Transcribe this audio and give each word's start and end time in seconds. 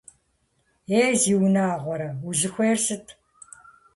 -Е, 1.01 1.03
зи 1.19 1.31
унагъуэрэ, 1.43 2.09
узыхуейр 2.27 2.77
сыт? 2.85 3.05